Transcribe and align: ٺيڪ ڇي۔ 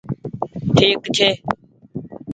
ٺيڪ 0.75 1.01
ڇي۔ 1.15 1.29